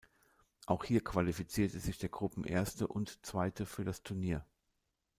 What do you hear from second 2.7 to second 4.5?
und -zweite für das Turnier.